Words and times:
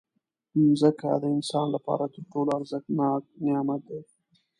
مځکه 0.63 1.09
د 1.21 1.23
انسان 1.35 1.67
لپاره 1.75 2.05
تر 2.13 2.21
ټولو 2.31 2.49
ارزښتناک 2.59 3.21
نعمت 3.45 3.81
دی. 3.89 4.01